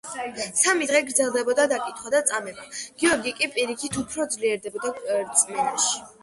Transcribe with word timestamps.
სამი 0.59 0.85
დღე 0.91 1.01
გრძელდებოდა 1.09 1.65
დაკითხვა 1.73 2.11
და 2.15 2.21
წამება, 2.29 2.65
გიორგი 3.03 3.35
კი 3.43 3.51
პირიქით 3.59 4.01
უფრო 4.05 4.27
ძლიერდებოდა 4.37 4.95
რწმენაში. 5.21 6.03